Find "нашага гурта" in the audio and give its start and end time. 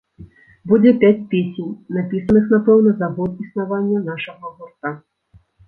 4.11-4.97